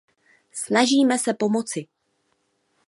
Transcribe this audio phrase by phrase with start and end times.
[0.51, 1.87] Snažíme se pomoci.